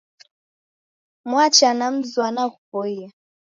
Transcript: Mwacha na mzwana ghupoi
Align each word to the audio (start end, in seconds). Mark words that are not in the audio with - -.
Mwacha 1.29 1.69
na 1.77 1.87
mzwana 1.95 2.43
ghupoi 2.51 3.01